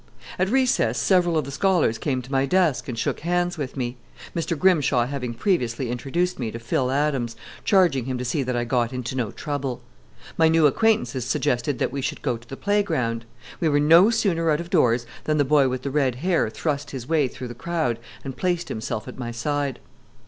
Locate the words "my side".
19.19-19.77